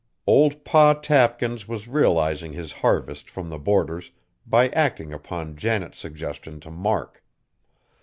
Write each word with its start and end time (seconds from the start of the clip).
Old 0.25 0.65
Pa 0.65 0.95
Tapkins 0.95 1.67
was 1.67 1.87
realizing 1.87 2.53
his 2.53 2.71
harvest 2.71 3.29
from 3.29 3.51
the 3.51 3.59
boarders 3.59 4.09
by 4.47 4.69
acting 4.69 5.13
upon 5.13 5.55
Janet's 5.55 5.99
suggestion 5.99 6.59
to 6.61 6.71
Mark. 6.71 7.23